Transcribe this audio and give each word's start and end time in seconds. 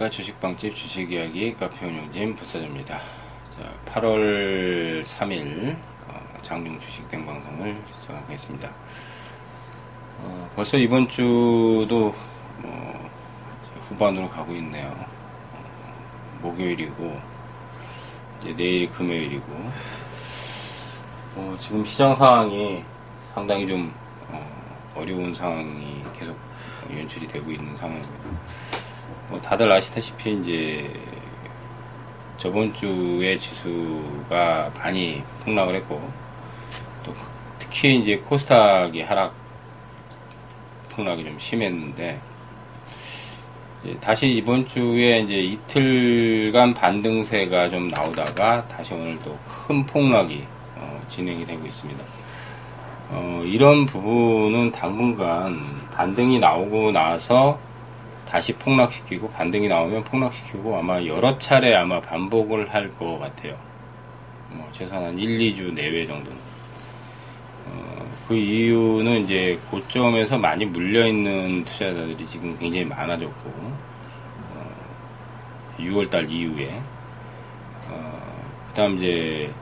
안녕하십니까 0.00 0.08
주식방집 0.08 0.74
주식이야기 0.74 1.54
카페운영진 1.56 2.34
부사장입니다. 2.34 2.98
자, 3.00 3.74
8월 3.84 5.04
3일 5.04 5.76
어, 6.08 6.38
장중 6.40 6.80
주식된 6.80 7.26
방송을 7.26 7.82
시작하겠습니다. 8.00 8.72
어, 10.20 10.50
벌써 10.56 10.78
이번 10.78 11.06
주도 11.06 12.14
뭐 12.62 13.10
후반으로 13.88 14.26
가고 14.30 14.54
있네요. 14.54 14.88
어, 15.52 16.38
목요일이고 16.40 17.20
이제 18.40 18.54
내일이 18.54 18.88
금요일이고 18.88 19.52
어, 21.36 21.56
지금 21.60 21.84
시장 21.84 22.16
상황이 22.16 22.82
상당히 23.34 23.66
좀 23.66 23.92
어, 24.28 25.04
려운 25.04 25.34
상황이 25.34 26.02
계속 26.18 26.38
연출이 26.90 27.28
되고 27.28 27.50
있는 27.50 27.76
상황입니다. 27.76 28.89
뭐 29.28 29.40
다들 29.40 29.70
아시다시피 29.70 30.34
이제 30.34 30.90
저번 32.36 32.72
주에 32.74 33.38
지수가 33.38 34.72
많이 34.76 35.22
폭락을 35.44 35.76
했고 35.76 36.02
또 37.02 37.14
특히 37.58 37.98
이제 37.98 38.16
코스닥이 38.16 39.02
하락 39.02 39.34
폭락이 40.90 41.24
좀 41.24 41.38
심했는데 41.38 42.20
다시 44.00 44.28
이번 44.28 44.66
주에 44.68 45.20
이제 45.20 45.38
이틀간 45.38 46.74
반등세가 46.74 47.70
좀 47.70 47.88
나오다가 47.88 48.66
다시 48.68 48.92
오늘 48.94 49.18
또 49.20 49.38
큰 49.70 49.86
폭락이 49.86 50.44
어, 50.74 51.00
진행이 51.06 51.46
되고 51.46 51.64
있습니다. 51.64 52.02
어, 53.10 53.42
이런 53.46 53.86
부분은 53.86 54.72
당분간 54.72 55.62
반등이 55.92 56.40
나오고 56.40 56.90
나서 56.90 57.56
다시 58.30 58.52
폭락시키고 58.52 59.28
반등이 59.32 59.66
나오면 59.66 60.04
폭락시키고 60.04 60.76
아마 60.76 61.04
여러 61.04 61.36
차례 61.38 61.74
아마 61.74 62.00
반복을 62.00 62.72
할 62.72 62.94
것 62.94 63.18
같아요. 63.18 63.58
뭐 64.50 64.68
최소한 64.70 65.04
한 65.04 65.18
1, 65.18 65.38
2주 65.38 65.72
내외 65.72 66.06
정도는. 66.06 66.38
어, 67.66 68.06
그 68.28 68.36
이유는 68.36 69.24
이제 69.24 69.58
고점에서 69.70 70.38
많이 70.38 70.64
물려있는 70.64 71.64
투자자들이 71.64 72.24
지금 72.28 72.56
굉장히 72.56 72.84
많아졌고, 72.84 73.50
어, 74.54 74.76
6월달 75.80 76.30
이후에, 76.30 76.80
어, 77.88 78.44
그 78.68 78.74
다음 78.74 78.96
이제, 78.98 79.52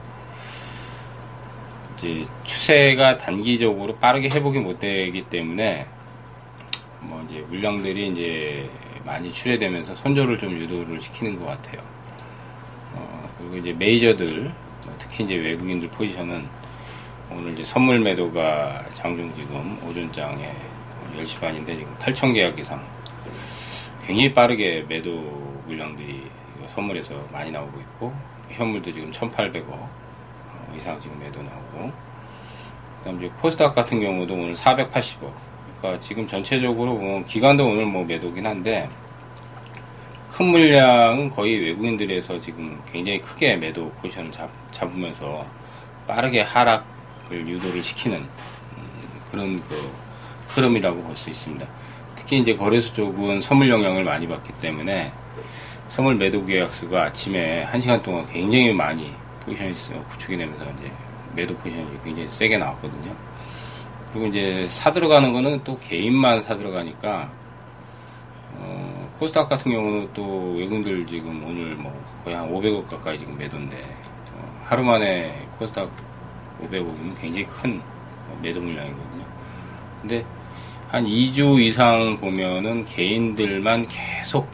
이제 1.96 2.26
추세가 2.44 3.16
단기적으로 3.16 3.96
빠르게 3.96 4.28
회복이 4.28 4.58
못 4.60 4.78
되기 4.78 5.22
때문에 5.22 5.86
뭐 5.94 5.97
이제 7.28 7.40
물량들이 7.48 8.08
이제 8.08 8.70
많이 9.04 9.32
출회되면서 9.32 9.94
선조를 9.96 10.38
좀 10.38 10.52
유도를 10.52 11.00
시키는 11.00 11.38
것 11.38 11.46
같아요. 11.46 11.82
어, 12.94 13.30
그리고 13.38 13.56
이제 13.58 13.72
메이저들, 13.72 14.44
뭐 14.86 14.94
특히 14.98 15.24
이제 15.24 15.36
외국인들 15.36 15.88
포지션은 15.88 16.46
오늘 17.30 17.52
이제 17.52 17.64
선물 17.64 18.00
매도가 18.00 18.86
장중 18.94 19.34
지금 19.34 19.78
오전장에 19.86 20.50
10시 21.18 21.40
반인데 21.40 21.76
지금 21.76 21.94
8천 21.98 22.32
계약 22.32 22.58
이상. 22.58 22.82
굉장히 24.06 24.32
빠르게 24.32 24.86
매도 24.88 25.10
물량들이 25.66 26.22
선물에서 26.66 27.28
많이 27.30 27.50
나오고 27.50 27.78
있고 27.80 28.14
현물도 28.50 28.90
지금 28.90 29.10
1,800억 29.10 29.86
이상 30.76 30.98
지금 30.98 31.18
매도 31.18 31.42
나오고. 31.42 31.92
그다음 32.98 33.18
이제 33.18 33.30
코스닥 33.40 33.74
같은 33.74 34.00
경우도 34.00 34.32
오늘 34.32 34.54
480억 34.54 35.47
그러니까 35.80 36.00
지금 36.00 36.26
전체적으로 36.26 36.94
뭐 36.94 37.24
기관도 37.24 37.66
오늘 37.68 37.86
뭐 37.86 38.04
매도긴 38.04 38.46
한데 38.46 38.88
큰 40.28 40.46
물량은 40.46 41.30
거의 41.30 41.58
외국인들에서 41.60 42.40
지금 42.40 42.82
굉장히 42.90 43.20
크게 43.20 43.56
매도 43.56 43.90
포지션을 43.94 44.30
잡, 44.32 44.50
잡으면서 44.72 45.46
빠르게 46.06 46.42
하락을 46.42 47.46
유도를 47.48 47.82
시키는 47.82 48.28
음, 48.76 49.20
그런 49.30 49.62
그 49.64 49.98
흐름이라고 50.48 51.02
볼 51.02 51.16
수 51.16 51.30
있습니다. 51.30 51.66
특히 52.14 52.38
이제 52.40 52.56
거래소 52.56 52.92
쪽은 52.92 53.42
선물 53.42 53.70
영향을 53.70 54.04
많이 54.04 54.26
받기 54.28 54.54
때문에 54.54 55.12
선물 55.88 56.16
매도 56.16 56.44
계약수가 56.44 57.02
아침에 57.02 57.66
1시간 57.72 58.02
동안 58.02 58.26
굉장히 58.28 58.72
많이 58.72 59.14
포지션이 59.40 59.74
구축이 60.08 60.36
되면서 60.36 60.70
이제 60.72 60.92
매도 61.32 61.56
포지션이 61.56 62.00
굉장히 62.04 62.28
세게 62.28 62.58
나왔거든요. 62.58 63.16
그리고 64.12 64.26
이제 64.26 64.66
사들어가는 64.66 65.32
거는 65.32 65.64
또 65.64 65.78
개인만 65.78 66.42
사들어가니까 66.42 67.30
어, 68.54 69.12
코스닥 69.18 69.48
같은 69.48 69.70
경우는 69.70 70.10
또 70.14 70.54
외국인들 70.56 71.04
지금 71.04 71.44
오늘 71.44 71.74
뭐 71.74 71.92
거의 72.24 72.36
한 72.36 72.50
500억 72.50 72.88
가까이 72.88 73.18
지금 73.18 73.36
매도인데 73.36 73.76
어, 74.34 74.62
하루 74.64 74.82
만에 74.82 75.46
코스닥 75.58 75.90
500억이면 76.62 77.20
굉장히 77.20 77.46
큰 77.46 77.80
매도 78.42 78.60
물량이거든요. 78.60 79.24
근데 80.00 80.24
한 80.88 81.04
2주 81.04 81.60
이상 81.60 82.18
보면은 82.18 82.84
개인들만 82.86 83.88
계속 83.88 84.48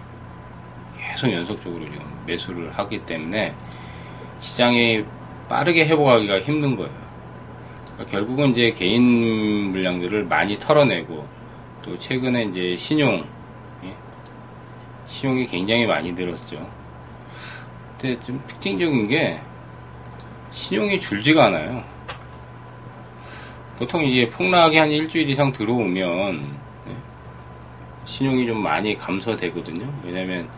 계속 0.98 1.32
연속적으로 1.32 1.84
지금 1.84 2.04
매수를 2.26 2.72
하기 2.72 3.06
때문에 3.06 3.54
시장이 4.40 5.04
빠르게 5.48 5.86
회복하기가 5.86 6.40
힘든 6.40 6.76
거예요. 6.76 7.03
그러니까 7.94 8.10
결국은 8.10 8.50
이제 8.50 8.72
개인 8.72 9.02
물량들을 9.70 10.24
많이 10.24 10.58
털어내고 10.58 11.26
또 11.82 11.98
최근에 11.98 12.44
이제 12.44 12.76
신용 12.76 13.24
예? 13.84 13.94
신용이 15.06 15.46
굉장히 15.46 15.86
많이 15.86 16.12
늘었죠. 16.12 16.68
근데 17.98 18.18
좀 18.20 18.42
특징적인 18.46 19.08
게 19.08 19.38
신용이 20.50 21.00
줄지가 21.00 21.46
않아요. 21.46 21.84
보통 23.78 24.04
이제 24.04 24.28
폭락이 24.28 24.76
한 24.76 24.90
일주일 24.90 25.28
이상 25.30 25.52
들어오면 25.52 26.44
예? 26.88 26.92
신용이 28.04 28.46
좀 28.46 28.60
많이 28.62 28.96
감소되거든요. 28.96 29.86
왜냐면 30.04 30.48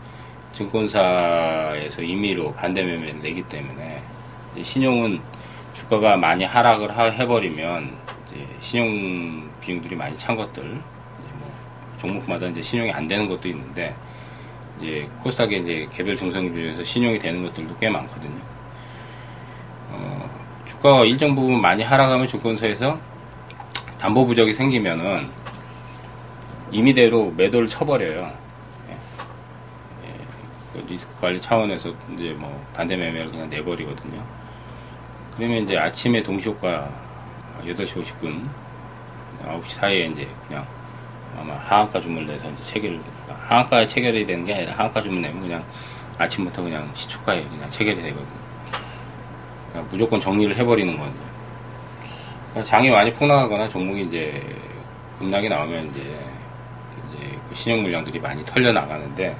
증권사에서 0.52 2.00
임의로 2.00 2.54
반대 2.54 2.82
매매를 2.82 3.20
내기 3.20 3.42
때문에 3.42 4.02
신용은 4.62 5.20
주가가 5.86 6.16
많이 6.16 6.44
하락을 6.44 6.92
해버리면 6.92 7.96
이제 8.26 8.46
신용 8.58 9.48
비용들이 9.60 9.94
많이 9.94 10.18
찬 10.18 10.36
것들 10.36 10.64
뭐 10.64 11.52
종목마다 11.98 12.46
이제 12.46 12.60
신용이 12.60 12.90
안 12.92 13.06
되는 13.06 13.28
것도 13.28 13.48
있는데 13.48 13.94
이제 14.78 15.08
코스닥에 15.22 15.58
이제 15.58 15.88
개별 15.92 16.16
중성주 16.16 16.54
중에서 16.54 16.82
신용이 16.82 17.20
되는 17.20 17.44
것들도 17.44 17.76
꽤 17.76 17.88
많거든요. 17.88 18.40
어, 19.90 20.28
주가가 20.66 21.04
일정 21.04 21.36
부분 21.36 21.60
많이 21.60 21.84
하락하면 21.84 22.26
주권사에서 22.26 22.98
담보 24.00 24.26
부족이 24.26 24.52
생기면은 24.54 25.30
임의대로 26.72 27.30
매도를 27.36 27.68
쳐버려요. 27.68 28.32
예. 28.88 28.92
예. 28.92 30.14
그 30.72 30.84
리스크 30.88 31.20
관리 31.20 31.40
차원에서 31.40 31.94
이제 32.14 32.34
뭐 32.36 32.66
반대 32.74 32.96
매매를 32.96 33.30
그냥 33.30 33.48
내버리거든요. 33.48 34.35
그러면 35.36 35.64
이제 35.64 35.76
아침에 35.76 36.22
동시효과 36.22 36.88
8시 37.62 38.02
50분, 38.02 38.48
9시 39.44 39.68
사이에 39.68 40.06
이제 40.06 40.28
그냥 40.48 40.66
아마 41.38 41.54
하한가 41.54 42.00
주문을 42.00 42.26
내서 42.26 42.50
이제 42.50 42.62
체결을, 42.62 43.00
하한가에 43.28 43.84
체결이 43.84 44.24
되는 44.24 44.44
게 44.46 44.54
아니라 44.54 44.72
하한가 44.72 45.02
주문 45.02 45.20
내면 45.20 45.42
그냥 45.42 45.64
아침부터 46.16 46.62
그냥 46.62 46.90
시초가에 46.94 47.42
그냥 47.44 47.68
체결이 47.68 48.00
되거든요. 48.00 48.26
그러니까 49.68 49.90
무조건 49.92 50.20
정리를 50.20 50.56
해버리는 50.56 50.98
건데. 50.98 51.20
그러니까 52.50 52.64
장이 52.64 52.88
많이 52.88 53.12
폭락하거나 53.12 53.68
종목이 53.68 54.04
이제 54.04 54.42
급락이 55.18 55.50
나오면 55.50 55.90
이제, 55.90 56.00
이제 57.08 57.38
그 57.46 57.54
신용 57.54 57.82
물량들이 57.82 58.18
많이 58.18 58.42
털려 58.46 58.72
나가는데 58.72 59.36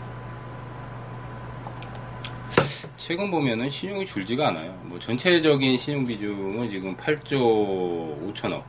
최근 3.06 3.31
보면은 3.31 3.70
신용이 3.70 4.05
줄지가 4.05 4.49
않아요. 4.49 4.73
뭐 4.82 4.99
전체적인 4.99 5.79
신용 5.79 6.05
비중은 6.05 6.69
지금 6.69 6.97
8조 6.97 8.35
5천억. 8.35 8.64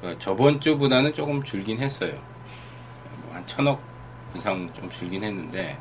그러니까 0.00 0.18
저번 0.18 0.58
주보다는 0.58 1.12
조금 1.12 1.42
줄긴 1.42 1.78
했어요. 1.80 2.18
뭐한 3.26 3.46
천억 3.46 3.78
이상 4.34 4.72
좀 4.72 4.88
줄긴 4.88 5.22
했는데 5.22 5.76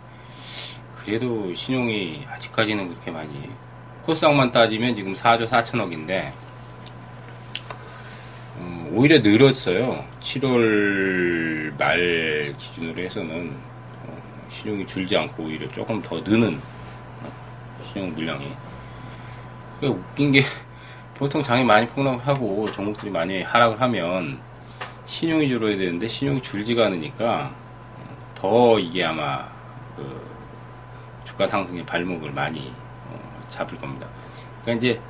그래도 0.97 1.55
신용이 1.55 2.25
아직까지는 2.27 2.89
그렇게 2.89 3.09
많이 3.09 3.51
코스닥만 4.03 4.51
따지면 4.51 4.93
지금 4.93 5.13
4조 5.13 5.47
4천억인데 5.47 6.33
음, 8.57 8.91
오히려 8.91 9.19
늘었어요. 9.19 10.05
7월 10.19 11.77
말 11.79 12.53
기준으로 12.57 13.01
해서는 13.01 13.55
어, 14.03 14.47
신용이 14.49 14.85
줄지 14.85 15.15
않고 15.15 15.43
오히려 15.43 15.71
조금 15.71 16.01
더 16.01 16.19
느는 16.19 16.59
신용 17.97 18.13
물량이. 18.13 18.55
웃긴 19.81 20.31
게 20.31 20.43
보통 21.15 21.41
장이 21.41 21.63
많이 21.63 21.87
폭락하고 21.87 22.71
종목들이 22.71 23.09
많이 23.09 23.41
하락을 23.41 23.81
하면 23.81 24.39
신용이 25.07 25.47
줄어야 25.47 25.75
되는데 25.75 26.07
신용이 26.07 26.43
줄지가 26.43 26.85
않으니까 26.85 27.51
더 28.35 28.77
이게 28.77 29.03
아마 29.03 29.47
그 29.95 30.21
주가 31.25 31.47
상승의 31.47 31.87
발목을 31.87 32.31
많이 32.31 32.71
어, 33.07 33.45
잡을 33.47 33.75
겁니다. 33.77 34.07
그러니까 34.61 34.85
이제 34.85 35.01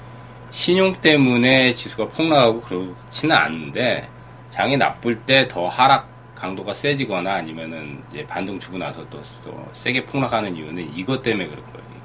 신용 0.51 0.93
때문에 1.01 1.73
지수가 1.73 2.07
폭락하고 2.07 2.61
그렇지는 2.61 3.35
않은데 3.35 4.07
장이 4.49 4.77
나쁠 4.77 5.25
때 5.25 5.49
더 5.49 5.67
하락 5.67 6.07
강도가 6.35 6.73
세지거나 6.73 7.33
아니면은 7.33 8.01
이제 8.09 8.25
반등 8.25 8.59
주고 8.59 8.77
나서 8.77 9.09
또, 9.09 9.21
또 9.43 9.69
세게 9.73 10.05
폭락하는 10.05 10.55
이유는 10.55 10.95
이것 10.95 11.21
때문에 11.21 11.49
그럴 11.49 11.65
거예요. 11.65 11.96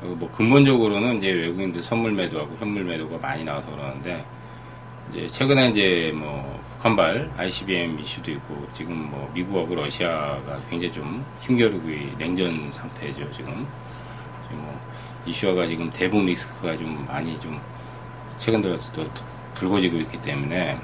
뭐 0.00 0.30
근본적으로는 0.30 1.18
이제 1.18 1.30
외국인들 1.32 1.82
선물 1.82 2.12
매도하고 2.12 2.56
현물 2.58 2.84
매도가 2.84 3.18
많이 3.18 3.44
나와서 3.44 3.70
그러는데 3.70 4.24
이제 5.10 5.26
최근에 5.26 5.68
이제 5.68 6.12
뭐 6.14 6.60
북한발 6.72 7.30
ICBM 7.36 7.98
이슈도 8.00 8.30
있고 8.32 8.66
지금 8.72 9.10
뭐 9.10 9.30
미국하고 9.34 9.74
러시아가 9.74 10.60
굉장히 10.68 10.92
좀 10.92 11.24
힘겨루고 11.40 11.88
냉전 12.18 12.70
상태죠 12.70 13.30
지금. 13.32 13.66
뭐 14.50 14.80
이슈화가 15.26 15.66
지금 15.66 15.90
대북 15.90 16.24
리스크가 16.24 16.76
좀 16.76 17.04
많이 17.06 17.38
좀 17.40 17.60
최근 18.38 18.62
들어서 18.62 18.90
또 18.92 19.04
불거지고 19.54 19.96
있기 19.98 20.20
때문에 20.22 20.78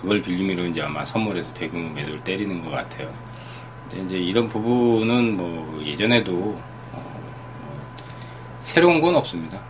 그걸 0.00 0.22
빌미로 0.22 0.64
이제 0.66 0.82
아마 0.82 1.04
선물에서 1.04 1.52
대규모 1.54 1.90
매도를 1.90 2.20
때리는 2.20 2.64
것 2.64 2.70
같아요. 2.70 3.12
이제 3.94 4.16
이런 4.16 4.48
부분은 4.48 5.32
뭐 5.36 5.82
예전에도 5.84 6.58
새로운 8.60 9.00
건 9.00 9.16
없습니다. 9.16 9.60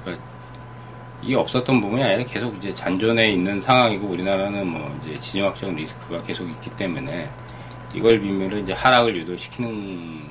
그러니까 0.00 0.24
이게 1.22 1.34
없었던 1.34 1.80
부분이 1.80 2.02
아니라 2.02 2.24
계속 2.24 2.56
이제 2.56 2.72
잔존해 2.72 3.30
있는 3.30 3.60
상황이고 3.60 4.06
우리나라는 4.06 4.66
뭐 4.66 5.00
이제 5.02 5.20
진영학적 5.20 5.74
리스크가 5.74 6.22
계속 6.22 6.48
있기 6.48 6.70
때문에 6.70 7.28
이걸 7.94 8.20
빌미로 8.20 8.58
이제 8.58 8.72
하락을 8.72 9.16
유도시키는 9.16 10.22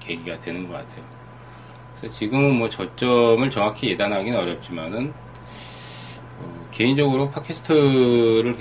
계기가 0.00 0.38
되는 0.40 0.66
것 0.66 0.74
같아요. 0.74 1.04
그래서 1.96 2.14
지금은 2.14 2.56
뭐 2.56 2.68
저점을 2.68 3.48
정확히 3.50 3.90
예단하기는 3.90 4.38
어렵지만은 4.38 5.12
어, 6.38 6.68
개인적으로 6.70 7.30
팟캐스트를 7.30 8.56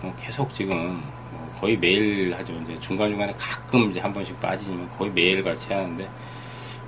뭐 0.00 0.14
계속 0.18 0.52
지금 0.54 1.02
뭐 1.30 1.54
거의 1.58 1.76
매일 1.76 2.34
하죠. 2.34 2.52
이제 2.64 2.78
중간중간에 2.80 3.34
가끔 3.38 3.90
이제 3.90 4.00
한 4.00 4.12
번씩 4.12 4.40
빠지지만 4.40 4.90
거의 4.90 5.10
매일 5.10 5.44
같이 5.44 5.72
하는데 5.72 6.08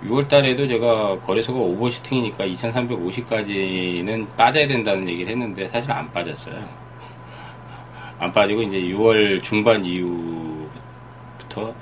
6월 0.04 0.28
달에도 0.28 0.66
제가 0.66 1.18
거래소가 1.20 1.58
오버슈팅이니까 1.58 2.46
2350까지는 2.46 4.28
빠져야 4.36 4.68
된다는 4.68 5.08
얘기를 5.08 5.32
했는데 5.32 5.68
사실 5.68 5.90
안 5.90 6.10
빠졌어요. 6.12 6.56
안 8.18 8.32
빠지고 8.32 8.62
이제 8.62 8.80
6월 8.80 9.42
중반 9.42 9.84
이후부터 9.84 11.74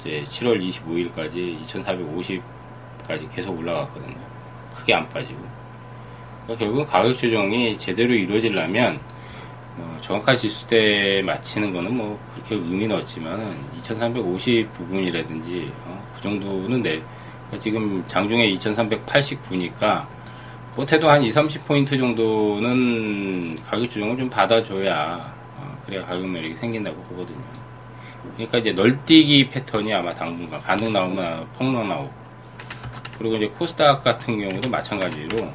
이제 0.00 0.24
7월 0.28 0.60
25일까지 0.60 1.62
2450까지 1.64 3.32
계속 3.34 3.58
올라갔거든요. 3.58 4.16
크게 4.74 4.94
안 4.94 5.08
빠지고. 5.08 5.38
그러니까 6.44 6.64
결국은 6.64 6.86
가격 6.86 7.16
조정이 7.16 7.78
제대로 7.78 8.12
이루어지려면 8.12 9.00
뭐 9.76 9.98
정확한 10.00 10.36
지수대 10.36 11.22
맞히는 11.22 11.72
거는 11.72 11.96
뭐 11.96 12.18
그렇게 12.32 12.54
의미는 12.54 12.96
없지만 12.96 13.56
2350 13.78 14.72
부분이라든지 14.72 15.72
어, 15.84 16.12
그 16.14 16.22
정도는 16.22 16.82
내 16.82 17.02
지금 17.60 18.04
장중에 18.06 18.50
2389니까 18.54 20.06
못해도 20.74 21.08
한 21.08 21.22
2, 21.22 21.30
30포인트 21.30 21.98
정도는 21.98 23.62
가격 23.62 23.90
조정을 23.90 24.18
좀 24.18 24.28
받아줘야 24.28 25.34
어, 25.56 25.78
그래야 25.86 26.04
가격 26.04 26.28
매력이 26.28 26.56
생긴다고 26.56 26.96
보거든요. 27.04 27.40
그러니까 28.34 28.58
이제 28.58 28.72
널뛰기 28.72 29.48
패턴이 29.48 29.94
아마 29.94 30.12
당분간 30.12 30.60
반등 30.60 30.92
나오면 30.92 31.46
폭락 31.56 31.86
나오고 31.86 32.10
그리고 33.18 33.36
이제 33.36 33.46
코스닥 33.48 34.02
같은 34.04 34.38
경우도 34.38 34.68
마찬가지로 34.68 35.48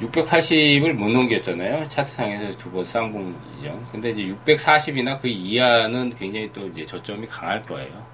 680을 0.00 0.92
못 0.92 1.08
넘겼잖아요. 1.08 1.88
차트상에서 1.88 2.58
두 2.58 2.70
번 2.72 2.84
쌍봉이죠. 2.84 3.88
근데 3.92 4.10
이제 4.10 4.34
640이나 4.44 5.20
그 5.20 5.28
이하는 5.28 6.12
굉장히 6.18 6.50
또 6.52 6.66
이제 6.68 6.84
저점이 6.84 7.26
강할 7.28 7.62
거예요. 7.62 8.04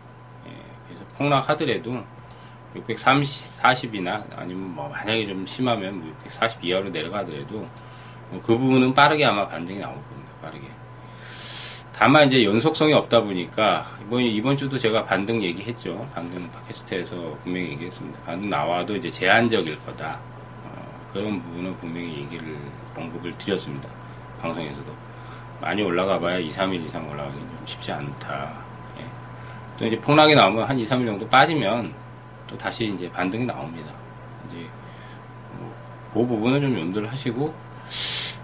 폭락하더라도 1.20 2.02
640이나 2.74 4.24
아니면 4.34 4.74
뭐 4.74 4.88
만약에 4.88 5.26
좀 5.26 5.46
심하면 5.46 6.14
640 6.24 6.64
이하로 6.64 6.88
내려가더라도 6.88 7.66
뭐그 8.30 8.56
부분은 8.56 8.94
빠르게 8.94 9.24
아마 9.26 9.46
반등이 9.46 9.78
나올 9.80 9.96
겁니다. 9.96 10.32
빠르게. 10.40 10.66
다만 11.92 12.28
이제 12.28 12.42
연속성이 12.44 12.94
없다 12.94 13.20
보니까 13.22 13.98
이번 14.06 14.22
이번 14.22 14.56
주도 14.56 14.78
제가 14.78 15.04
반등 15.04 15.42
얘기했죠. 15.42 16.00
반등 16.14 16.50
팟캐스트에서 16.50 17.38
분명히 17.42 17.72
얘기했습니다. 17.72 18.20
반등 18.20 18.48
나와도 18.48 18.96
이제 18.96 19.10
제한적일 19.10 19.78
거다. 19.84 20.18
어, 20.64 21.10
그런 21.12 21.42
부분은 21.42 21.76
분명히 21.76 22.20
얘기를 22.20 22.56
언급을 22.96 23.36
드렸습니다. 23.36 23.90
방송에서도 24.40 24.94
많이 25.60 25.82
올라가봐야 25.82 26.38
2, 26.38 26.48
3일 26.48 26.86
이상 26.86 27.06
올라가기 27.10 27.38
좀 27.38 27.62
쉽지 27.66 27.92
않다. 27.92 28.69
또 29.80 29.86
이제 29.86 29.98
폭락이 29.98 30.34
나오면 30.34 30.64
한 30.64 30.78
2, 30.78 30.84
3일 30.84 31.06
정도 31.06 31.26
빠지면 31.26 31.94
또 32.46 32.58
다시 32.58 32.92
이제 32.92 33.10
반등이 33.10 33.46
나옵니다. 33.46 33.90
이제 34.46 34.66
뭐그 36.12 36.28
부분은 36.28 36.60
좀 36.60 36.78
염두를 36.78 37.10
하시고 37.10 37.54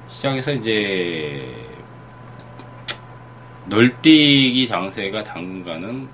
시장에서 0.09 0.55
이제 0.55 1.55
널뛰기 3.67 4.67
장세가 4.67 5.25
당분간은 5.25 6.09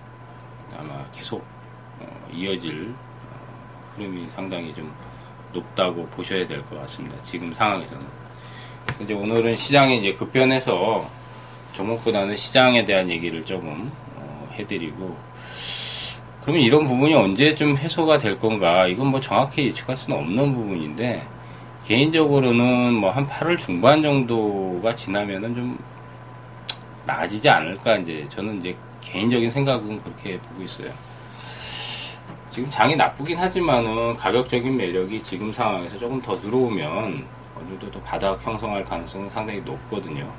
아마 0.76 1.04
계속 1.12 1.44
어, 2.00 2.28
이어질 2.32 2.92
어, 2.92 3.94
흐름이 3.94 4.24
상당히 4.24 4.74
좀 4.74 4.92
높다고 5.52 6.04
보셔야 6.06 6.44
될 6.48 6.64
것 6.64 6.80
같습니다. 6.80 7.16
지금 7.22 7.52
상황에서는. 7.52 8.04
이제 9.00 9.14
오늘은 9.14 9.54
시장이 9.54 10.00
이제 10.00 10.14
급변해서 10.14 11.08
종목보다는 11.74 12.34
시장에 12.34 12.84
대한 12.84 13.08
얘기를 13.08 13.44
조금 13.44 13.92
해드리고 14.52 15.16
그러면 16.42 16.62
이런 16.62 16.86
부분이 16.86 17.14
언제 17.14 17.54
좀 17.54 17.76
해소가 17.76 18.18
될 18.18 18.38
건가 18.38 18.86
이건 18.86 19.08
뭐 19.08 19.20
정확히 19.20 19.66
예측할 19.66 19.96
수는 19.96 20.18
없는 20.18 20.54
부분인데 20.54 21.26
개인적으로는 21.86 22.94
뭐 22.94 23.10
한 23.10 23.26
8월 23.28 23.58
중반 23.58 24.02
정도가 24.02 24.94
지나면은 24.94 25.54
좀 25.54 25.78
나아지지 27.06 27.48
않을까 27.48 27.96
이제 27.98 28.26
저는 28.28 28.58
이제 28.58 28.76
개인적인 29.00 29.50
생각은 29.50 30.02
그렇게 30.02 30.38
보고 30.38 30.62
있어요. 30.62 30.90
지금 32.50 32.68
장이 32.68 32.96
나쁘긴 32.96 33.38
하지만은 33.38 34.14
가격적인 34.14 34.76
매력이 34.76 35.22
지금 35.22 35.52
상황에서 35.52 35.98
조금 35.98 36.20
더 36.20 36.38
들어오면 36.38 37.26
어느 37.56 37.68
정도 37.68 37.90
또 37.90 38.00
바닥 38.02 38.44
형성할 38.44 38.84
가능성은 38.84 39.30
상당히 39.30 39.60
높거든요. 39.60 40.30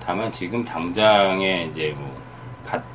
다만 0.00 0.30
지금 0.30 0.64
당장에 0.64 1.68
이제 1.72 1.94
뭐 1.96 2.16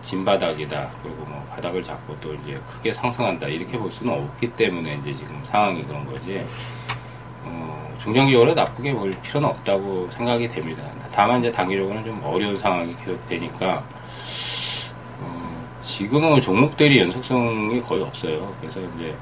진바닥이다. 0.02 0.92
그리고 1.02 1.26
뭐 1.26 1.44
바닥을 1.50 1.82
잡고 1.82 2.18
또 2.20 2.34
이제 2.34 2.60
크게 2.68 2.94
상승한다. 2.94 3.48
이렇게 3.48 3.78
볼 3.78 3.92
수는 3.92 4.14
없기 4.14 4.52
때문에 4.56 5.00
이제 5.02 5.14
지금 5.14 5.42
상황이 5.44 5.84
그런 5.84 6.06
거지. 6.06 6.46
어, 7.44 7.96
중장기적으로 8.00 8.54
나쁘게 8.54 8.94
볼 8.94 9.12
필요는 9.22 9.50
없다고 9.50 10.10
생각이 10.12 10.48
됩니다. 10.50 10.84
다만 11.12 11.40
이제 11.40 11.52
단기적으로는 11.52 12.06
좀 12.06 12.22
어려운 12.24 12.58
상황이 12.58 12.96
계속 12.96 13.26
되니까 13.26 13.84
어, 15.20 15.68
지금은 15.82 16.42
종목들이 16.42 17.00
연속성이 17.00 17.82
거의 17.82 18.04
없어요. 18.04 18.56
그래서 18.60 18.80
이제 18.96 19.16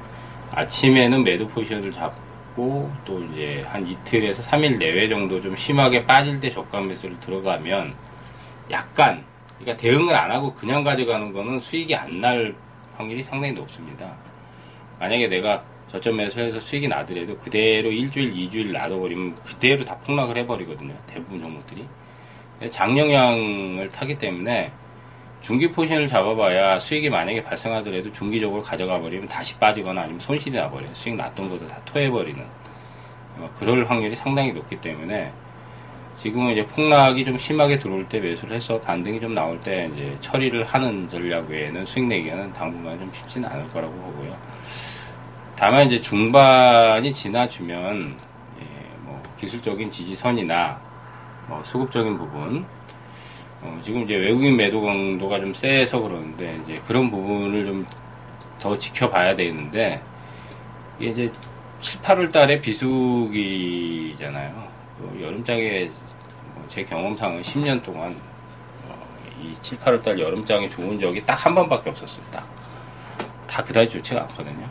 아침에는 0.52 1.24
매도 1.24 1.46
포지션을 1.46 1.90
잡고 1.90 2.90
또 3.04 3.22
이제 3.24 3.64
한 3.68 3.86
이틀에서 3.86 4.42
3일 4.42 4.78
내외 4.78 5.08
정도 5.08 5.40
좀 5.40 5.56
심하게 5.56 6.04
빠질 6.04 6.40
때 6.40 6.50
저가 6.50 6.80
매수를 6.80 7.18
들어가면 7.20 7.94
약간 8.70 9.24
그러니까 9.60 9.76
대응을 9.76 10.14
안 10.14 10.30
하고 10.32 10.54
그냥 10.54 10.82
가져가는 10.82 11.32
거는 11.32 11.58
수익이 11.58 11.94
안 11.94 12.20
날 12.20 12.54
확률이 12.96 13.22
상당히 13.22 13.54
높습니다. 13.54 14.12
만약에 14.98 15.28
내가 15.28 15.62
저점 15.88 16.16
매수해서 16.16 16.60
수익이 16.60 16.86
나더라도 16.86 17.36
그대로 17.38 17.90
일주일, 17.90 18.36
이주일 18.36 18.72
놔둬버리면 18.72 19.36
그대로 19.36 19.84
다 19.84 19.96
폭락을 19.98 20.36
해버리거든요. 20.38 20.94
대부분 21.06 21.40
종목들이. 21.40 21.86
장 22.70 22.98
영향을 22.98 23.90
타기 23.90 24.18
때문에 24.18 24.70
중기 25.40 25.70
포지션을 25.70 26.06
잡아봐야 26.08 26.78
수익이 26.78 27.08
만약에 27.08 27.42
발생하더라도 27.42 28.12
중기적으로 28.12 28.62
가져가 28.62 29.00
버리면 29.00 29.26
다시 29.26 29.56
빠지거나 29.58 30.02
아니면 30.02 30.20
손실이 30.20 30.56
나버려요. 30.56 30.94
수익 30.94 31.16
났던 31.16 31.48
것도 31.48 31.66
다 31.66 31.80
토해버리는. 31.86 32.44
어, 33.38 33.50
그럴 33.58 33.88
확률이 33.88 34.14
상당히 34.14 34.52
높기 34.52 34.78
때문에 34.80 35.32
지금은 36.20 36.52
이제 36.52 36.66
폭락이 36.66 37.24
좀 37.24 37.38
심하게 37.38 37.78
들어올 37.78 38.08
때 38.08 38.20
매수를 38.20 38.54
해서 38.56 38.80
반등이 38.80 39.20
좀 39.20 39.34
나올 39.34 39.58
때 39.58 39.90
이제 39.94 40.16
처리를 40.20 40.64
하는 40.64 41.08
전략 41.08 41.48
외에는 41.48 41.86
수익 41.86 42.06
내기는 42.06 42.52
당분간 42.52 42.98
좀 42.98 43.10
쉽지는 43.12 43.48
않을 43.48 43.68
거라고 43.68 43.92
보고요. 43.94 44.36
다만 45.56 45.86
이제 45.86 46.00
중반이 46.00 47.12
지나주면 47.12 48.08
예, 48.60 48.64
뭐 49.00 49.22
기술적인 49.38 49.90
지지선이나 49.90 50.80
뭐 51.48 51.62
수급적인 51.64 52.18
부분 52.18 52.66
어, 53.62 53.78
지금 53.82 54.02
이제 54.02 54.16
외국인 54.16 54.56
매도 54.56 54.82
강도가 54.82 55.40
좀 55.40 55.54
세서 55.54 56.00
그러는데 56.00 56.60
이제 56.64 56.80
그런 56.86 57.10
부분을 57.10 57.66
좀 57.66 57.86
더 58.60 58.78
지켜봐야 58.78 59.34
되는데 59.34 60.00
이게 61.00 61.10
이제 61.10 61.32
7, 61.80 62.00
8월 62.02 62.30
달에 62.30 62.60
비수기잖아요. 62.60 63.80
그 64.98 65.20
여름장에 65.22 65.86
뭐 65.86 65.99
제 66.70 66.84
경험상은 66.84 67.42
10년 67.42 67.82
동안 67.82 68.14
어, 68.88 68.96
이 69.42 69.52
7, 69.60 69.78
8월 69.80 70.00
달 70.04 70.18
여름장에 70.20 70.68
좋은 70.68 71.00
적이 71.00 71.20
딱 71.26 71.44
한 71.44 71.52
번밖에. 71.56 71.92
딱. 72.32 72.46
다 73.48 73.64
그다지 73.64 73.90
좋지가 73.90 74.20
않거든요. 74.22 74.68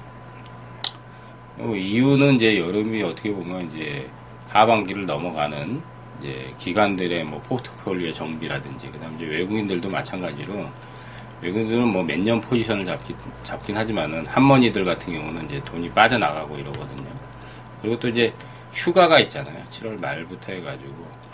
어, 1.57 1.73
이유는 1.75 2.35
이제 2.35 2.57
여름이 2.57 3.03
어떻게 3.03 3.33
보면 3.33 3.69
이제 3.73 4.09
하반기를 4.47 5.05
넘어가는 5.05 5.81
이제 6.21 6.53
기관들의 6.57 7.25
뭐 7.25 7.41
포트폴리오 7.41 8.13
정비라든지 8.13 8.87
그다음 8.87 9.15
이제 9.17 9.25
외국인들도 9.25 9.89
마찬가지로 9.89 10.69
외국인들은 11.41 11.85
뭐 11.89 12.03
몇 12.03 12.17
년 12.17 12.39
포지션을 12.39 12.85
잡긴, 12.85 13.17
잡긴 13.43 13.75
하지만은 13.75 14.25
한머니들 14.25 14.85
같은 14.85 15.11
경우는 15.11 15.47
이제 15.49 15.61
돈이 15.65 15.89
빠져나가고 15.89 16.57
이러거든요. 16.57 17.09
그리고 17.81 17.99
또 17.99 18.07
이제 18.07 18.33
휴가가 18.73 19.19
있잖아요. 19.19 19.61
7월 19.69 19.99
말부터 19.99 20.53
해가지고. 20.53 21.28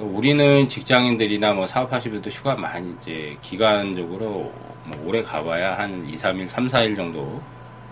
우리는 0.00 0.66
직장인들이나 0.66 1.52
뭐 1.52 1.66
사업하시는 1.66 2.14
분들 2.14 2.32
휴가 2.32 2.56
많이 2.56 2.94
이제 3.00 3.36
기간적으로 3.42 4.50
뭐 4.84 5.04
오래 5.04 5.22
가봐야 5.22 5.76
한 5.78 6.08
2, 6.08 6.16
3일, 6.16 6.46
3, 6.46 6.66
4일 6.68 6.96
정도 6.96 7.42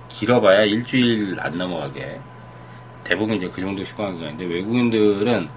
길어봐야 0.09 0.65
일주일 0.65 1.37
안 1.39 1.59
넘어가게 1.59 2.19
대부분 3.05 3.37
이제 3.37 3.51
그 3.51 3.61
정도 3.61 3.83
휴가 3.83 4.11
기간인데 4.11 4.47
외국인들은 4.47 5.49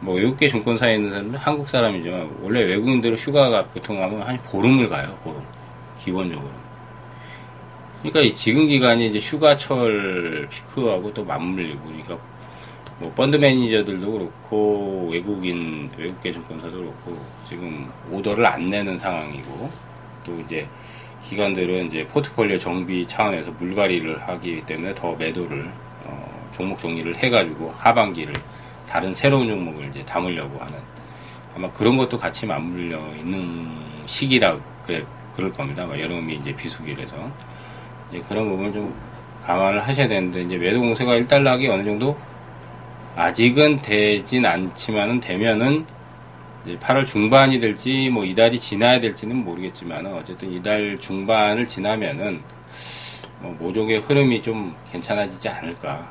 뭐 0.00 0.16
외국계 0.16 0.48
증권사에 0.48 0.96
있는 0.96 1.10
사람은 1.10 1.34
한국 1.36 1.68
사람이지만 1.68 2.36
원래 2.42 2.62
외국인들은 2.62 3.16
휴가가 3.16 3.64
보통 3.66 4.02
하면 4.02 4.22
한 4.22 4.42
보름을 4.42 4.88
가요 4.88 5.16
보름. 5.22 5.40
기본적으로. 6.00 6.50
그러니까 8.00 8.20
이 8.20 8.34
지금 8.34 8.66
기간이 8.66 9.06
이제 9.06 9.20
휴가철 9.20 10.48
피크하고 10.50 11.14
또 11.14 11.24
맞물리고 11.24 11.80
그러니까 11.84 12.18
뭐 12.98 13.12
펀드 13.12 13.36
매니저들도 13.36 14.10
그렇고 14.10 15.08
외국인 15.12 15.90
외국계 15.98 16.32
증권사도 16.32 16.78
그렇고 16.78 17.18
지금 17.46 17.90
오더를 18.10 18.46
안 18.46 18.64
내는 18.66 18.96
상황이고 18.96 19.70
또 20.24 20.40
이제 20.40 20.66
기관들은 21.28 21.88
이제 21.88 22.06
포트폴리오 22.06 22.58
정비 22.58 23.06
차원에서 23.06 23.50
물갈이를 23.58 24.26
하기 24.26 24.64
때문에 24.64 24.94
더 24.94 25.14
매도를 25.14 25.70
어, 26.04 26.50
종목 26.56 26.78
정리를 26.78 27.16
해가지고 27.16 27.74
하반기를 27.76 28.32
다른 28.88 29.12
새로운 29.12 29.46
종목을 29.46 29.90
이제 29.90 30.04
담으려고 30.04 30.58
하는 30.58 30.78
아마 31.54 31.70
그런 31.72 31.96
것도 31.96 32.16
같이 32.16 32.46
맞물려 32.46 32.98
있는 33.16 33.68
시기라 34.06 34.58
그래 34.86 35.04
그럴 35.34 35.52
겁니다. 35.52 35.86
여름이 35.88 36.36
이제 36.36 36.54
비수기라서 36.56 37.30
이제 38.10 38.22
그런 38.26 38.48
부분 38.48 38.72
좀 38.72 38.94
감안을 39.44 39.80
하셔야 39.80 40.08
되는데 40.08 40.42
이제 40.42 40.56
매도 40.56 40.80
공세가 40.80 41.14
일단락이 41.14 41.68
어느 41.68 41.84
정도 41.84 42.16
아직은 43.16 43.82
되진 43.82 44.46
않지만은 44.46 45.20
되면은 45.20 45.86
8월 46.66 47.06
중반이 47.06 47.58
될지 47.58 48.10
뭐 48.10 48.24
이달이 48.24 48.60
지나야 48.60 49.00
될지는 49.00 49.36
모르겠지만 49.36 50.06
어쨌든 50.06 50.52
이달 50.52 50.98
중반을 50.98 51.64
지나면은 51.64 52.42
뭐 53.40 53.52
모종의 53.58 54.00
흐름이 54.00 54.42
좀 54.42 54.76
괜찮아지지 54.92 55.48
않을까 55.48 56.10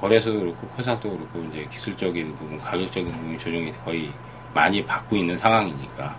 거래소도 0.00 0.40
그렇고 0.40 0.66
코스닥도 0.68 1.10
그렇고 1.10 1.44
이제 1.50 1.66
기술적인 1.70 2.36
부분, 2.36 2.58
가격적인 2.58 3.10
부분 3.10 3.38
조정이 3.38 3.72
거의 3.72 4.12
많이 4.54 4.84
받고 4.84 5.16
있는 5.16 5.36
상황이니까. 5.36 6.16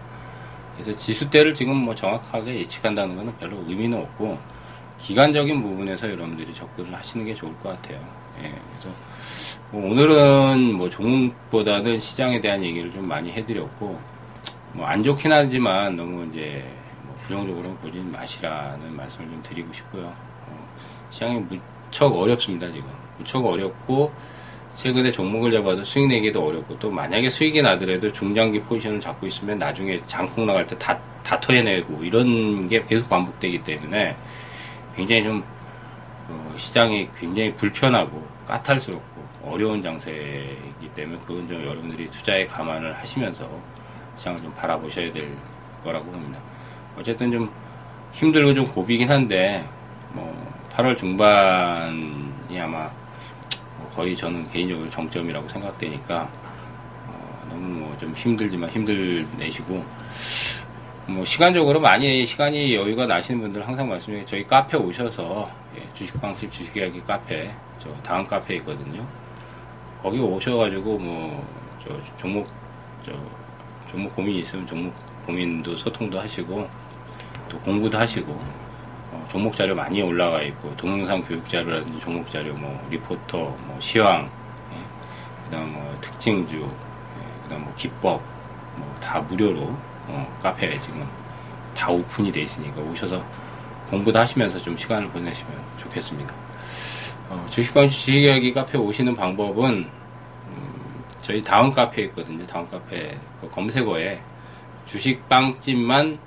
그래서 0.73 0.95
지수대를 0.95 1.53
지금 1.53 1.75
뭐 1.77 1.95
정확하게 1.95 2.59
예측한다는 2.59 3.15
것은 3.15 3.37
별로 3.37 3.63
의미는 3.67 3.99
없고 3.99 4.37
기간적인 4.97 5.61
부분에서 5.61 6.09
여러분들이 6.09 6.53
접근을 6.53 6.93
하시는 6.93 7.25
게 7.25 7.33
좋을 7.33 7.55
것 7.57 7.69
같아요. 7.69 7.99
예, 8.43 8.49
그래서 8.79 8.95
뭐 9.71 9.91
오늘은 9.91 10.73
뭐 10.73 10.89
종목보다는 10.89 11.99
시장에 11.99 12.39
대한 12.41 12.63
얘기를 12.63 12.91
좀 12.93 13.07
많이 13.07 13.31
해드렸고 13.31 13.99
뭐 14.73 14.85
안 14.85 15.03
좋긴 15.03 15.31
하지만 15.31 15.95
너무 15.95 16.27
이제 16.29 16.63
뭐 17.03 17.15
부정적으로 17.21 17.73
보진 17.75 18.11
마시라는 18.11 18.95
말씀을 18.95 19.27
좀 19.29 19.43
드리고 19.43 19.73
싶고요. 19.73 20.05
어, 20.47 20.67
시장이 21.09 21.39
무척 21.39 22.15
어렵습니다 22.15 22.67
지금. 22.71 22.87
무척 23.17 23.45
어렵고 23.45 24.11
최근에 24.75 25.11
종목을 25.11 25.51
잡아도 25.51 25.83
수익 25.83 26.07
내기도 26.07 26.45
어렵고 26.45 26.79
또 26.79 26.89
만약에 26.89 27.29
수익이 27.29 27.61
나더라도 27.61 28.11
중장기 28.11 28.61
포지션을 28.61 29.01
잡고 29.01 29.27
있으면 29.27 29.57
나중에 29.57 29.99
장풍 30.07 30.45
나갈 30.45 30.65
때 30.65 30.77
다다 30.77 31.39
토해내고 31.39 32.03
이런 32.03 32.65
게 32.67 32.81
계속 32.83 33.09
반복되기 33.09 33.63
때문에 33.63 34.15
굉장히 34.95 35.23
좀 35.23 35.43
어, 36.29 36.53
시장이 36.55 37.09
굉장히 37.17 37.53
불편하고 37.55 38.25
까탈스럽고 38.47 39.27
어려운 39.43 39.81
장세이기 39.81 40.89
때문에 40.95 41.19
그건 41.25 41.47
좀 41.47 41.61
여러분들이 41.65 42.09
투자에 42.11 42.43
감안을 42.43 42.95
하시면서 42.97 43.49
시장을 44.17 44.39
좀 44.39 44.53
바라보셔야 44.53 45.11
될 45.11 45.35
거라고 45.83 46.05
봅니다. 46.11 46.39
어쨌든 46.97 47.31
좀 47.31 47.51
힘들고 48.13 48.53
좀 48.53 48.65
고비긴 48.65 49.09
한데 49.09 49.65
뭐 50.13 50.35
8월 50.71 50.97
중반이 50.97 52.59
아마 52.59 52.89
거의 53.95 54.15
저는 54.15 54.47
개인적으로 54.49 54.89
정점이라고 54.89 55.47
생각되니까 55.47 56.29
어, 57.07 57.47
너무 57.49 57.61
뭐 57.79 57.89
좀 57.99 58.13
힘들지만 58.13 58.69
힘들 58.69 59.27
내시고 59.37 59.83
뭐 61.09 61.25
시간적으로 61.25 61.79
많이 61.79 62.25
시간이 62.25 62.75
여유가 62.75 63.05
나시는 63.05 63.41
분들 63.41 63.67
항상 63.67 63.89
말씀드리게 63.89 64.25
저희 64.25 64.45
카페 64.47 64.77
오셔서 64.77 65.49
예, 65.77 65.87
주식방식 65.93 66.51
주식이야기 66.51 67.01
카페 67.01 67.53
저 67.79 67.93
다음 68.03 68.27
카페 68.27 68.55
있거든요. 68.57 69.05
거기 70.01 70.19
오셔가지고 70.19 70.97
뭐 70.97 71.59
저 71.81 71.97
종목 72.17 72.45
저 73.05 73.13
종목 73.89 74.13
고민이 74.15 74.39
있으면 74.41 74.67
종목 74.67 74.93
고민도 75.25 75.75
소통도 75.77 76.19
하시고 76.19 76.67
또 77.47 77.59
공부도 77.59 77.97
하시고 77.97 78.39
종목 79.29 79.55
자료 79.55 79.73
많이 79.73 80.01
올라가 80.01 80.41
있고 80.41 80.75
동영상 80.75 81.21
교육 81.23 81.47
자료라든지 81.47 81.99
종목 82.01 82.29
자료 82.29 82.53
뭐 82.55 82.85
리포터 82.89 83.37
뭐 83.37 83.77
시황 83.79 84.29
예, 84.73 85.45
그다음 85.45 85.73
뭐 85.73 85.97
특징주 86.01 86.57
예, 86.57 87.43
그다음 87.43 87.63
뭐 87.63 87.73
기법 87.75 88.21
뭐 88.75 88.95
다 89.01 89.21
무료로 89.21 89.75
어, 90.09 90.39
카페에 90.41 90.77
지금 90.79 91.07
다 91.75 91.89
오픈이 91.91 92.31
돼 92.31 92.41
있으니까 92.41 92.81
오셔서 92.81 93.23
공부도 93.89 94.17
하시면서 94.19 94.59
좀 94.59 94.75
시간을 94.77 95.09
보내시면 95.09 95.53
좋겠습니다. 95.77 96.33
어, 97.29 97.45
주식방 97.49 97.89
주식이야기 97.89 98.53
카페 98.53 98.77
오시는 98.77 99.15
방법은 99.15 99.89
음, 100.47 101.03
저희 101.21 101.41
다음 101.41 101.71
카페 101.71 102.03
있거든요. 102.03 102.45
다음 102.47 102.67
카페 102.69 103.17
그 103.39 103.49
검색어에 103.49 104.19
주식빵집만 104.85 106.19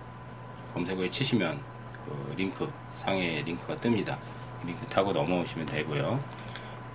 검색어에 0.75 1.11
치시면 1.11 1.61
그 2.05 2.35
링크 2.37 2.73
상에 2.97 3.43
링크가 3.43 3.77
뜹니다. 3.77 4.17
링크 4.65 4.87
타고 4.87 5.13
넘어오시면 5.13 5.67
되고요. 5.67 6.21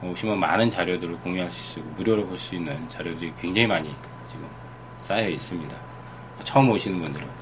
오시면 0.02 0.40
많은 0.40 0.70
자료들을 0.70 1.18
공유할 1.20 1.52
수 1.52 1.80
있고 1.80 1.90
무료로 1.92 2.28
볼 2.28 2.38
수 2.38 2.56
있는 2.56 2.88
자료들이 2.90 3.34
굉장히 3.40 3.68
많이 3.68 3.94
지금 4.28 4.48
쌓여 5.00 5.28
있습니다. 5.28 5.87
처음 6.44 6.70
오시는 6.70 7.00
분들은 7.00 7.36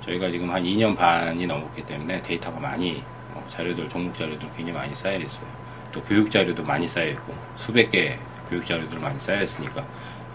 저희가 0.00 0.30
지금 0.30 0.50
한 0.50 0.64
2년 0.64 0.94
반이 0.96 1.46
넘었기 1.46 1.84
때문에 1.86 2.22
데이터가 2.22 2.60
많이 2.60 3.08
어, 3.28 3.46
자료들 3.48 3.88
종목 3.88 4.16
자료들 4.16 4.50
굉장히 4.52 4.72
많이 4.78 4.94
쌓여 4.94 5.18
있어요. 5.18 5.50
또 5.92 6.02
교육 6.02 6.30
자료도 6.30 6.64
많이 6.64 6.88
쌓여 6.88 7.08
있고 7.10 7.46
수백 7.54 7.90
개 7.90 8.26
교육 8.46 8.66
자료들 8.66 8.98
많이 9.00 9.20
쌓여 9.20 9.42
있으니까 9.42 9.90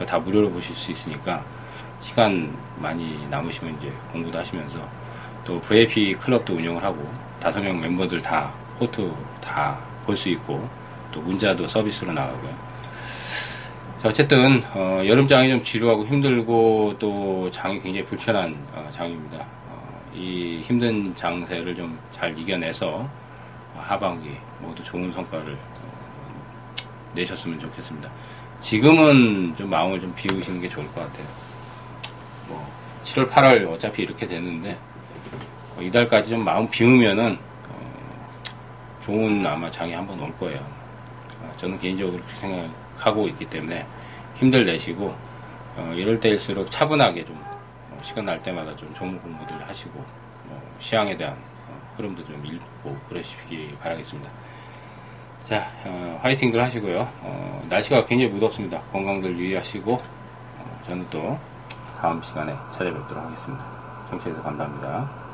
다 0.07 0.19
무료로 0.19 0.51
보실 0.51 0.75
수 0.75 0.91
있으니까 0.91 1.49
시간 1.99 2.65
많이 2.75 3.27
남으시면 3.27 3.75
이제 3.77 4.01
공부도 4.07 4.37
하시면서 4.39 4.93
또 5.43 5.61
VIP 5.61 6.13
클럽도 6.15 6.55
운영을 6.55 6.83
하고 6.83 7.13
다섯 7.39 7.61
명 7.61 7.79
멤버들 7.79 8.21
다 8.21 8.61
코트 8.73 9.29
다 9.41 9.93
볼 10.05 10.15
수 10.17 10.29
있고 10.29 10.71
또 11.11 11.21
문자도 11.23 11.67
서비스로 11.67 12.13
나가고요. 12.13 12.61
자, 13.97 14.09
어쨌든 14.09 14.61
어, 14.73 15.01
여름장이 15.05 15.49
좀 15.49 15.63
지루하고 15.63 16.05
힘들고 16.05 16.95
또 16.99 17.49
장이 17.49 17.79
굉장히 17.79 18.03
불편한 18.05 18.55
어, 18.73 18.89
장입니다. 18.91 19.37
어, 19.69 20.01
이 20.13 20.61
힘든 20.63 21.15
장세를 21.15 21.75
좀 21.75 21.97
잘 22.11 22.37
이겨내서 22.37 23.07
하반기 23.77 24.37
모두 24.59 24.83
좋은 24.83 25.11
성과를 25.11 25.53
어, 25.53 25.93
내셨으면 27.13 27.59
좋겠습니다. 27.59 28.09
지금은 28.59 29.55
좀 29.57 29.69
마음을 29.69 29.99
좀 29.99 30.13
비우시는 30.15 30.61
게 30.61 30.69
좋을 30.69 30.85
것 30.87 30.95
같아요. 31.01 31.27
뭐 32.47 32.65
7월, 33.03 33.29
8월 33.29 33.69
어차피 33.71 34.03
이렇게 34.03 34.25
되는데 34.25 34.77
어, 35.77 35.81
이달까지 35.81 36.31
좀 36.31 36.43
마음 36.43 36.69
비우면은 36.69 37.37
좋은 39.05 39.45
아마 39.45 39.69
장이 39.69 39.93
한번 39.93 40.19
올 40.19 40.35
거예요. 40.37 40.59
어, 41.41 41.53
저는 41.57 41.77
개인적으로 41.79 42.17
그렇게 42.17 42.33
생각 42.35 42.69
하고 42.97 43.27
있기 43.27 43.45
때문에 43.49 43.85
힘들 44.35 44.65
내시고 44.65 45.15
어, 45.77 45.93
이럴 45.95 46.19
때일수록 46.19 46.71
차분하게 46.71 47.25
좀 47.25 47.41
어, 47.91 47.99
시간 48.01 48.25
날 48.25 48.41
때마다 48.41 48.75
좀 48.75 48.93
종목 48.93 49.21
공부들 49.23 49.67
하시고 49.67 50.03
뭐 50.45 50.61
시황에 50.79 51.17
대한 51.17 51.33
어, 51.67 51.93
흐름도 51.97 52.25
좀 52.25 52.45
읽고 52.45 52.97
그러시기 53.09 53.75
바라겠습니다. 53.81 54.29
자, 55.43 55.63
어, 55.85 56.19
화이팅들 56.23 56.61
하시고요. 56.63 57.07
어, 57.21 57.65
날씨가 57.69 58.05
굉장히 58.05 58.31
무덥습니다. 58.31 58.81
건강들 58.91 59.37
유의하시고 59.37 59.93
어, 59.93 60.81
저는 60.87 61.05
또 61.09 61.37
다음 61.97 62.21
시간에 62.21 62.53
찾아뵙도록 62.71 63.23
하겠습니다. 63.23 63.65
청취해주셔서 64.09 64.43
감사합니다. 64.43 65.24